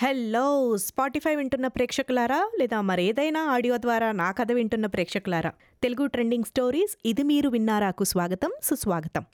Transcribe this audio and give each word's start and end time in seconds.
Hello 0.00 0.76
Spotify 0.76 1.34
వింటున్న 1.34 1.66
ప్రేక్షకులారా 1.66 2.50
లేదా 2.58 2.80
మరేదైనా 2.80 3.40
ఆడియో 3.40 3.76
ద్వారా 3.76 4.12
నా 4.12 4.30
కథ 4.30 4.52
వింటున్న 4.52 4.86
ప్రేక్షకులారా? 4.86 5.52
తెలుగు 5.82 6.06
ట్రెండింగ్ 6.06 6.44
స్టోరీస్ 6.44 6.98
ఇది 7.06 7.22
మీరు 7.22 7.48
విన్నారాకు 7.48 8.04
స్వాగతం 8.04 8.52
సుస్వాగతం. 8.62 9.24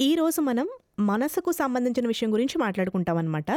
ఈరోజు 0.00 0.40
మనం 0.40 0.68
మనసుకు 0.98 1.52
సంబంధించిన 1.52 2.06
విషయం 2.06 2.32
గురించి 2.32 2.58
మాట్లాడుకుంటాం 2.58 3.16
అనమాట 3.16 3.50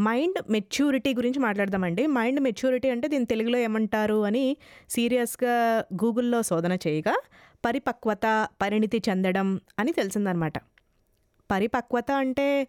మైండ్ 0.00 0.38
మెచ్యూరిటీ 0.50 1.14
గురించి 1.14 1.40
మాట్లాడదామండి. 1.40 2.06
మైండ్ 2.06 2.40
మెచ్యూరిటీ 2.40 2.90
అంటే 2.90 3.08
దీని 3.08 3.24
తెలుగులో 3.24 3.58
ఏమంటారు 3.58 4.24
అని 4.24 4.56
సీరియస్గా 4.90 5.84
గూగుల్లో 5.94 6.42
శోధన 6.42 6.72
చేయగా 6.88 7.22
పరిపక్వత 7.64 8.48
పరిణితి 8.62 9.02
చెందడం 9.08 9.60
అని 9.78 9.92
తెలిసిందనమాట 9.92 10.58
పరిపక్వత 11.50 12.10
అంటే 12.12 12.66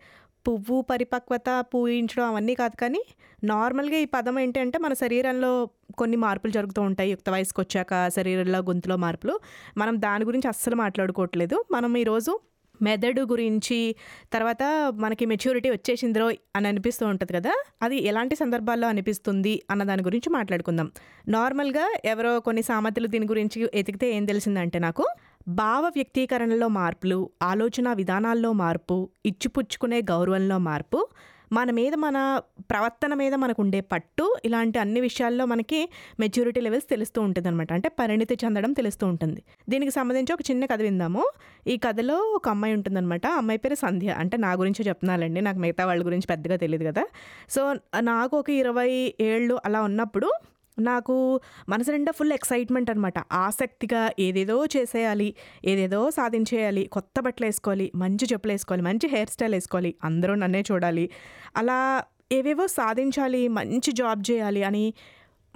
పువ్వు 0.48 0.82
పరిపక్వత 0.82 1.66
పూయించడం 1.74 2.24
అవన్నీ 2.26 2.56
కాదు 2.56 2.82
కానీ 2.82 3.04
నార్మల్గా 3.44 3.96
ఈ 3.96 4.06
పదం 4.06 4.40
ఏంటంటే 4.40 4.78
మన 4.78 4.94
శరీరంలో 4.94 5.70
కొన్ని 5.98 6.18
మార్పులు 6.18 6.52
జరుగుతూ 6.52 6.82
ఉంటాయి. 6.82 7.12
యుక్త 7.12 7.30
వయసుకు 7.30 7.62
వచ్చాక 7.62 8.10
శరీరంలో 8.10 8.60
గొంతులో 8.60 8.98
మార్పులు. 8.98 9.40
మనం 9.78 10.02
దాని 10.02 10.26
గురించి 10.26 10.48
అస్సలు 10.48 10.76
మాట్లాడుకోవట్లేదు. 10.76 11.66
మనం 11.72 11.98
ఈరోజు 11.98 12.40
మెదడు 12.82 13.22
గురించి 13.22 13.96
తర్వాత 14.34 14.94
మనకి 14.96 15.26
మెచ్యూరిటీ 15.26 15.70
వచ్చేసిందిరో 15.70 16.32
అని 16.56 16.68
అనిపిస్తూ 16.68 17.08
ఉంటుంది 17.08 17.34
కదా? 17.34 17.64
అది 17.82 18.04
ఎలాంటి 18.04 18.36
సందర్భాల్లో 18.36 18.88
అనిపిస్తుంది 18.88 19.64
అన్న 19.72 19.84
దాని 19.84 20.04
గురించి 20.04 20.34
మాట్లాడుకుందాం. 20.34 20.92
నార్మల్గా 21.28 21.94
ఎవరో 22.06 22.40
కొన్ని 22.40 22.62
సామెతలు 22.64 23.08
దీని 23.08 23.28
గురించి 23.28 23.70
ఎతికితే 23.74 24.12
ఏం 24.12 24.26
తెలిసిందంటే 24.26 24.80
నాకు 24.80 25.06
భావ 25.48 25.86
వ్యక్తీకరణలో 25.88 26.68
మార్పులు 26.68 27.30
ఆలోచన 27.42 27.94
విధానాల్లో 27.94 28.54
మార్పు 28.54 29.10
ఇచ్చిపుచ్చుకునే 29.26 30.02
గౌరవంలో 30.02 30.58
మార్పు 30.58 31.08
మన 31.54 31.72
మీద 31.72 31.94
మన 31.96 32.42
ప్రవర్తన 32.60 33.14
మీద 33.14 33.34
మనకు 33.34 33.62
ఉండే 33.62 33.82
పట్టు 33.82 34.36
ఇలాంటి 34.46 34.80
అన్ని 34.80 35.02
విషయాల్లో 35.02 35.46
మనకి 35.46 35.90
మెచ్యూరిటీ 36.20 36.62
లెవెల్స్ 36.62 36.90
తెలుస్తూ 36.90 37.22
ఉంటుంది 37.22 37.48
అనమాట 37.48 37.74
అంటే 37.74 37.90
పరిణితి 37.90 38.38
చెందడం 38.46 38.74
తెలుస్తూ 38.74 39.08
ఉంటుంది. 39.08 39.44
దీనికి 39.70 39.92
సంబంధించి 39.92 40.34
ఒక 40.34 40.40
చిన్న 40.52 40.66
కథ 40.66 40.82
విందాము. 40.82 41.32
ఈ 41.68 41.78
కథలో 41.78 42.16
ఒక 42.16 42.50
అమ్మాయి 42.50 42.74
ఉంటుందన్నమాట. 42.74 43.28
అమ్మాయి 43.28 43.58
పేరు 43.58 43.76
సంధ్య. 43.76 44.10
అంటే 44.10 44.38
నా 44.38 44.54
గురించి 44.54 44.88
చెప్తున్నానండి 44.88 45.42
నాకు 45.42 45.58
మిగతా 45.58 45.86
వాళ్ళ 45.86 46.06
గురించి 46.06 46.28
పెద్దగా 46.30 46.56
తెలియదు 46.56 46.84
కదా. 46.84 47.06
సో 47.50 47.76
నాకు 48.00 48.38
ఒక 48.38 48.50
ఇరవై 48.50 49.14
ఏళ్ళు 49.20 49.60
అలా 49.66 49.82
ఉన్నప్పుడు 49.82 50.34
నాకు 50.80 51.42
మనసు 51.70 51.92
నిండా 51.92 52.12
ఫుల్ 52.12 52.32
ఎక్సైట్మెంట్ 52.32 52.90
అనమాట 52.90 53.14
ఆసక్తిగా 53.34 54.12
ఏదేదో 54.20 54.66
చేసేయాలి 54.66 55.36
ఏదేదో 55.66 56.12
సాధించేయాలి 56.12 56.86
కొత్త 56.86 57.20
బట్టలు 57.20 57.46
వేసుకోవాలి 57.46 57.92
మంచి 57.96 58.26
చెప్పులు 58.34 58.52
వేసుకోవాలి 58.52 58.84
మంచి 58.84 59.08
హెయిర్ 59.08 59.30
స్టైల్ 59.30 59.54
వేసుకోవాలి 59.54 59.96
అందరూ 60.04 60.36
నన్నే 60.36 60.64
చూడాలి. 60.72 61.10
అలా 61.56 62.04
ఏవేవో 62.32 62.68
సాధించాలి 62.68 63.48
మంచి 63.48 63.92
జాబ్ 63.92 64.32
చేయాలి 64.32 64.64
అని 64.64 64.94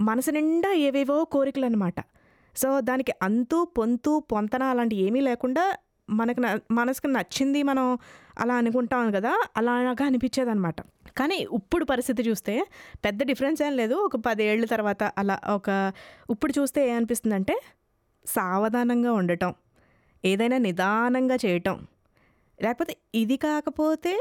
మనసు 0.00 0.30
నిండా 0.30 0.72
ఏవేవో 0.72 1.24
కోరికలు 1.24 1.64
అనమాట 1.64 1.94
సో 2.56 2.80
దానికి 2.80 3.12
అంతు 3.22 3.68
పొంతు 3.78 4.18
పొంతన 4.32 4.62
అలాంటి 4.62 4.96
ఏమీ 4.96 5.20
లేకుండా 5.20 5.76
మనకు 6.10 6.40
న 6.40 6.60
మనసుకు 6.70 7.06
నచ్చింది 7.06 7.62
మనం 7.62 7.98
అలా 8.38 8.54
అనుకుంటాం 8.54 9.10
కదా 9.12 9.32
అలాగా 9.56 10.04
అనిపించేది 10.06 10.50
అనమాట 10.50 10.80
కానీ 11.16 11.36
ఇప్పుడు 11.36 11.84
పరిస్థితి 11.84 12.22
చూస్తే 12.22 12.66
పెద్ద 13.04 13.22
డిఫరెన్స్ 13.22 13.62
ఏం 13.62 13.76
లేదు. 13.76 13.94
ఒక 13.94 14.16
పదేళ్ళ 14.16 14.64
తర్వాత 14.64 15.02
అలా 15.18 15.40
ఒక 15.48 15.92
ఇప్పుడు 16.30 16.52
చూస్తే 16.58 16.88
ఏమనిపిస్తుందంటే 16.90 17.62
సావధానంగా 18.26 19.12
ఉండటం 19.12 19.54
ఏదైనా 20.24 20.58
నిదానంగా 20.58 21.36
చేయటం. 21.46 21.86
లేకపోతే 22.62 22.96
ఇది 23.14 23.36
కాకపోతే 23.36 24.14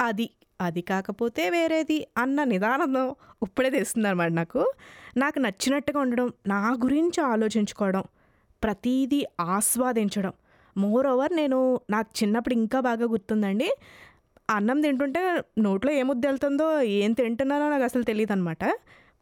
అది 0.00 0.30
అది 0.60 0.82
కాకపోతే 0.82 1.50
వేరేది 1.50 2.06
అన్న 2.18 2.44
నిదానం 2.44 3.14
ఇప్పుడే 3.42 3.70
తెస్తుంది 3.70 4.08
అనమాట 4.08 4.30
నాకు. 4.30 4.72
నాకు 5.16 5.38
నచ్చినట్టుగా 5.38 6.00
ఉండడం 6.00 6.32
నా 6.46 6.76
గురించి 6.84 7.20
ఆలోచించుకోవడం 7.22 8.04
ప్రతీదీ 8.62 9.24
ఆస్వాదించడం. 9.40 10.32
మోర్ 10.82 11.06
ఓవర్ 11.12 11.32
నేను 11.40 11.58
నాకు 11.90 12.10
చిన్నప్పుడు 12.20 12.54
ఇంకా 12.60 12.78
బాగా 12.88 13.06
గుర్తుందండి. 13.14 13.68
అన్నం 14.56 14.78
తింటుంటే 14.86 15.22
నోట్లో 15.66 15.90
ఏ 16.00 16.02
వెళ్తుందో 16.28 16.66
ఏం 17.00 17.12
తింటున్నానో 17.20 17.66
నాకు 17.74 17.86
అసలు 17.90 18.04
తెలియదు 18.10 18.34
అనమాట 18.36 18.64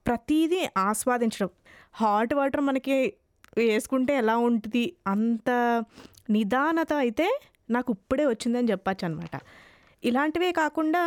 ప్రతీదీ 0.07 0.61
ఆస్వాదించడం. 0.89 1.51
హాట్ 2.01 2.35
వాటర్ 2.35 2.63
మనకి 2.69 2.97
వేసుకుంటే 3.59 4.13
ఎలా 4.23 4.35
ఉంటుంది? 4.49 4.85
అంత 5.07 5.51
నిదానత 6.31 6.93
అయితే 7.05 7.27
నాకు 7.71 7.91
ఇప్పుడే 7.97 8.25
వచ్చిందని 8.27 8.71
చెప్పచ్చు 8.73 9.05
అనమాట 9.09 9.37
ఇలాంటివే 10.03 10.51
కాకుండా 10.53 11.03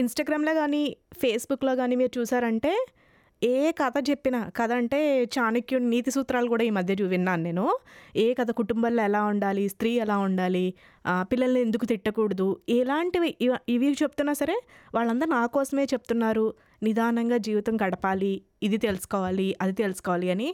ఇన్స్టాగ్రామ్లో 0.00 0.52
కానీ 0.54 0.82
ఫేస్బుక్లో 1.20 1.72
కానీ 1.80 1.94
మీరు 2.00 2.12
చూసారంటే 2.18 2.72
ఏ 3.48 3.70
కథ 3.78 3.98
చెప్పినా 4.08 4.38
కథ 4.56 4.70
అంటే 4.80 4.98
చాణక్యుడి 5.34 5.86
నీతి 5.92 6.10
సూత్రాలు 6.14 6.48
కూడా 6.52 6.64
ఈ 6.66 6.72
మధ్య 6.78 6.94
చూ 7.00 7.04
విన్నాను 7.12 7.42
నేను. 7.42 7.64
ఏ 8.24 8.26
కథ 8.38 8.50
కుటుంబంలో 8.58 9.02
ఎలా 9.08 9.22
ఉండాలి 9.32 9.64
స్త్రీ 9.74 9.90
ఎలా 10.04 10.16
ఉండాలి 10.24 10.62
పిల్లల్ని 11.30 11.60
ఎందుకు 11.66 11.86
తిట్టకూడదు 11.92 12.48
ఎలాంటివి 12.78 13.30
ఇవి 13.74 13.88
చెప్తున్నా 14.02 14.34
సరే 14.42 14.56
వాళ్ళందరూ 14.94 15.30
నా 15.36 15.40
కోసమే 15.56 15.84
చెప్తున్నారు. 15.94 16.44
నిదానంగా 16.82 17.38
జీవితం 17.46 17.74
గడపాలి 17.84 18.32
ఇది 18.66 18.78
తెలుసుకోవాలి 18.86 19.48
అది 19.62 19.74
తెలుసుకోవాలి 19.82 20.28
అని 20.36 20.50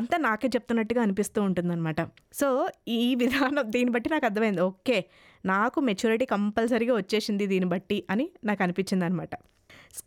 అంతా 0.00 0.16
నాకే 0.28 0.48
చెప్తున్నట్టుగా 0.56 1.02
అనిపిస్తూ 1.06 1.38
ఉంటుందన్నమాట. 1.42 2.00
సో 2.40 2.48
ఈ 2.88 3.14
విధానం 3.24 3.64
దీన్ని 3.76 3.94
బట్టి 3.96 4.10
నాకు 4.14 4.26
అర్థమైంది. 4.30 4.62
ఓకే 4.70 4.98
నాకు 5.46 5.78
మెచ్యూరిటీ 5.90 6.28
కంపల్సరీగా 6.34 6.96
వచ్చేసింది 7.02 7.46
దీన్ని 7.54 7.70
బట్టి 7.76 8.00
అని 8.10 8.28
నాకు 8.44 8.62
అనిపించింది 8.62 9.04
అనమాట 9.10 9.34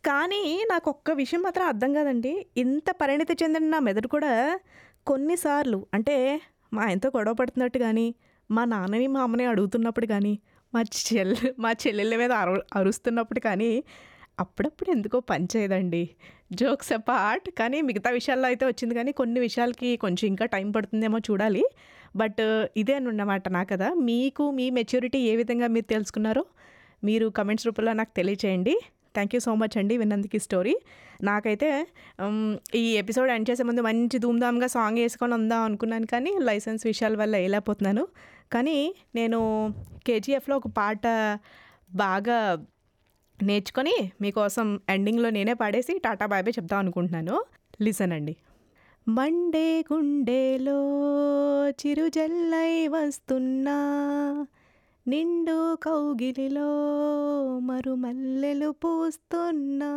కానీ 0.06 0.64
నాకు 0.72 0.90
ఒక్క 0.90 1.12
విషయం 1.12 1.42
మాత్రం 1.42 1.66
అర్థం 1.68 1.94
కాదండి. 1.94 2.46
ఇంత 2.58 2.92
పరిణితి 3.02 3.34
చెందిన 3.44 3.66
నా 3.70 3.80
మెదడు 3.80 4.08
కూడా 4.08 4.60
కొన్నిసార్లు 5.06 5.88
అంటే 5.94 6.42
మా 6.74 6.84
ఆయనతో 6.84 7.10
గొడవ 7.18 7.34
పడుతున్నట్టు 7.34 7.80
కానీ 7.80 8.16
మా 8.52 8.66
నాన్నని 8.66 9.08
మా 9.08 9.24
అమ్మని 9.24 9.46
అడుగుతున్నప్పుడు 9.46 10.06
కానీ 10.06 10.40
మా 10.74 10.82
చెల్లె 10.82 11.50
మా 11.60 11.72
చెల్లెళ్ళ 11.72 12.16
మీద 12.16 12.32
అరు 12.32 12.56
అరుస్తున్నప్పుడు 12.74 13.40
కానీ 13.40 13.84
అప్పుడప్పుడు 14.40 14.90
ఎందుకో 14.92 15.20
పనిచేయదండి 15.20 16.10
జోక్స్ 16.54 16.94
పార్ట్ 17.10 17.50
కానీ 17.60 17.82
మిగతా 17.82 18.10
విషయాల్లో 18.10 18.48
అయితే 18.48 18.66
వచ్చింది 18.66 18.96
కానీ 18.96 19.12
కొన్ని 19.12 19.40
విషయాలకి 19.40 19.98
కొంచెం 19.98 20.28
ఇంకా 20.28 20.46
టైం 20.46 20.72
పడుతుందేమో 20.72 21.18
చూడాలి. 21.18 21.64
బట్ 22.16 22.42
ఇదే 22.78 22.94
అన్నమాట 22.94 23.50
నా 23.50 23.64
కదా 23.64 23.94
మీకు 23.94 24.52
మీ 24.52 24.70
మెచ్యూరిటీ 24.70 25.20
ఏ 25.20 25.36
విధంగా 25.36 25.68
మీరు 25.68 25.86
తెలుసుకున్నారో 25.86 26.46
మీరు 27.04 27.28
కమెంట్స్ 27.30 27.68
రూపంలో 27.68 27.94
నాకు 27.94 28.14
తెలియచేయండి. 28.16 28.76
థ్యాంక్ 29.14 29.36
యూ 29.36 29.40
సో 29.40 29.56
మచ్ 29.56 29.78
అండి 29.78 29.98
విన్నందుకు 29.98 30.36
ఈ 30.36 30.40
స్టోరీ 30.40 30.76
నాకైతే 31.24 31.88
ఈ 32.76 32.96
ఎపిసోడ్ 32.96 33.32
ఎండ్ 33.32 33.50
చేసే 33.50 33.64
ముందు 33.64 33.82
మంచి 33.82 34.20
ధూమ్ధామ్గా 34.20 34.68
సాంగ్ 34.68 35.00
వేసుకొని 35.00 35.34
ఉందాం 35.34 35.62
అనుకున్నాను 35.62 36.06
కానీ 36.06 36.38
లైసెన్స్ 36.40 36.86
విషయాల 36.86 37.16
వల్ల 37.18 37.36
వేయలేకపోతున్నాను 37.38 38.08
కానీ 38.52 38.96
నేను 39.16 39.74
కేజీఎఫ్లో 40.08 40.58
ఒక 40.58 40.68
పాట 40.68 41.08
బాగా 41.96 42.66
నేర్చుకొని 43.44 43.94
మీకోసం 44.22 44.80
ఎండింగ్లో 44.90 45.30
నేనే 45.30 45.54
పాడేసి 45.54 46.02
టాటా 46.06 46.26
బాయ్ 46.26 46.44
చెప్దాం 46.50 46.80
అనుకుంటున్నాను. 46.80 47.44
లిసన్ 47.82 48.12
అండి. 48.12 48.36
మండే 49.08 49.80
గుండెలో 49.80 50.80
చిరుజల్లై 51.70 52.88
వస్తున్నా. 52.88 53.78
నిండు 55.08 55.76
కౌగిలిలో 55.76 56.68
మరుమల్లెలు 57.60 58.70
పూస్తున్నా. 58.72 59.90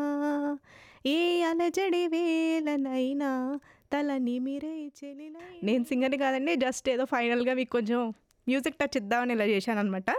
ఏ 1.06 1.42
అలజడి 1.42 2.06
వేలనైనా 2.06 3.60
తల 3.92 4.16
నిమిరే 4.16 4.86
చెలి 4.86 5.32
నేను 5.62 5.84
సింగర్ని 5.84 6.18
కాదండి 6.18 6.56
జస్ట్ 6.56 6.88
ఏదో 6.88 7.04
ఫైనల్గా 7.04 7.54
మీకు 7.54 7.70
కొంచెం 7.70 8.08
మ్యూజిక్ 8.48 8.76
టచ్ 8.76 8.96
ఇద్దామని 8.96 9.32
ఇలా 9.32 9.44
చేశాను 9.44 9.78
అనమాట 9.78 10.10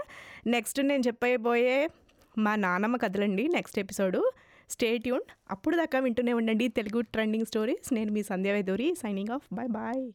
నెక్స్ట్ 0.47 0.79
నేను 0.83 1.03
చెప్పబోయే 1.07 1.89
మా 2.37 2.55
నానమ్మ 2.55 2.97
కథలండి 2.97 3.47
నెక్స్ట్ 3.47 3.79
ఎపిసోడు. 3.79 4.31
స్టేట్ 4.69 5.07
యూన్ 5.07 5.21
అప్పుడు 5.51 5.77
దాకా 5.77 5.99
వింటూనే 5.99 6.33
ఉండండి 6.33 6.67
తెలుగు 6.67 7.01
ట్రెండింగ్ 7.01 7.45
స్టోరీస్. 7.45 7.93
నేను 7.93 8.11
మీ 8.11 8.23
Sandhya Veduri 8.23 8.95
signing 8.95 9.29
off 9.29 9.55
bye 9.55 9.69
bye 9.69 10.11